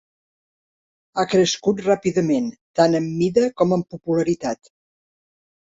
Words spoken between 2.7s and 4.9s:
tant en mida com en popularitat.